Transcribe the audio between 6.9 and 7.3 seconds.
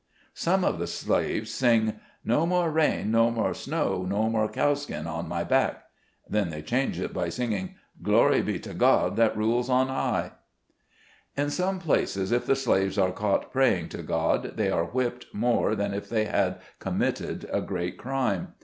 it by